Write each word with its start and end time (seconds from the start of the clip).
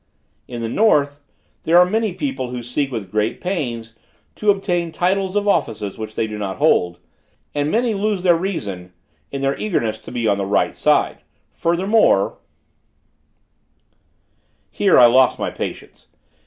"In 0.47 0.61
the 0.61 0.67
north, 0.67 1.19
there 1.61 1.77
are 1.77 1.85
many 1.85 2.11
people 2.11 2.49
who 2.49 2.63
seek 2.63 2.91
with 2.91 3.11
great 3.11 3.39
pains 3.39 3.93
to 4.33 4.49
obtain 4.49 4.91
titles 4.91 5.35
of 5.35 5.47
offices 5.47 5.95
which 5.99 6.15
they 6.15 6.25
do 6.25 6.39
not 6.39 6.57
hold; 6.57 6.97
and 7.53 7.69
many 7.69 7.93
lose 7.93 8.23
their 8.23 8.35
reason 8.35 8.93
in 9.31 9.41
their 9.41 9.55
eagerness 9.59 9.99
to 9.99 10.11
be 10.11 10.27
on 10.27 10.39
the 10.39 10.43
right 10.47 10.75
side. 10.75 11.21
Furthermore," 11.53 12.39
Here 14.71 14.97
I 14.97 15.05
lost 15.05 15.37
my 15.37 15.51
patience. 15.51 16.07